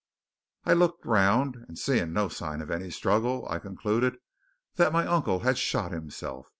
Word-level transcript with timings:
"'"I 0.65 0.73
looked 0.73 1.05
round, 1.05 1.57
and 1.67 1.77
seeing 1.77 2.11
no 2.11 2.27
sign 2.27 2.59
of 2.63 2.71
any 2.71 2.89
struggle, 2.89 3.47
I 3.47 3.59
concluded 3.59 4.17
that 4.77 4.91
my 4.91 5.05
uncle 5.05 5.41
had 5.41 5.59
shot 5.59 5.91
himself. 5.91 6.47